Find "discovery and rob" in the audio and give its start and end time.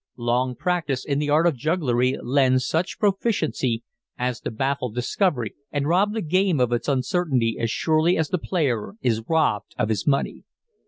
4.89-6.13